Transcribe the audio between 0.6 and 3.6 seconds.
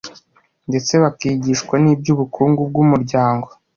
ndetse bakigishwa n’iby’ubukungu bw’umuryango